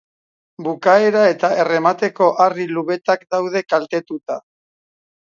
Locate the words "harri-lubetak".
2.47-3.31